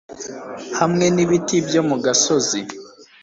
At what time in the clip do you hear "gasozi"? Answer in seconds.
2.05-2.59